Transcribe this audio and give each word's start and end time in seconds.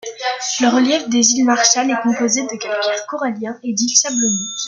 Le 0.61 0.67
relief 0.67 1.09
des 1.09 1.33
Îles 1.33 1.45
Marshall 1.45 1.91
est 1.91 2.01
composé 2.01 2.41
de 2.41 2.47
calcaire 2.57 3.05
corallien 3.07 3.59
et 3.63 3.71
d’îles 3.71 3.95
sablonneuses. 3.95 4.49